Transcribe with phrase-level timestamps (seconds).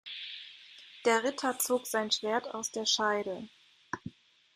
[1.05, 3.47] Der Ritter zog sein Schwert aus der Scheide.